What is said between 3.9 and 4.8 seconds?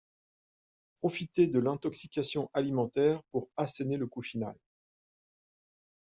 le coup final.